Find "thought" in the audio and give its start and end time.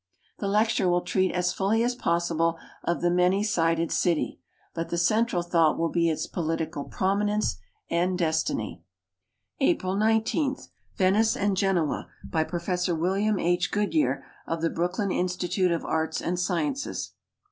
5.43-5.77